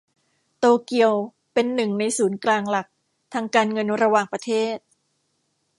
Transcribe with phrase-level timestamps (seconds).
[0.59, 1.13] โตเกียว
[1.53, 2.87] เป็น หนึ่ง ในศูนย์กลางหลัก
[3.33, 4.77] ทางการเงินระหว่างประเทศ